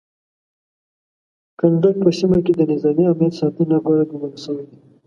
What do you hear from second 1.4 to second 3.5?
کنډک په سیمه کې د نظامي امنیت د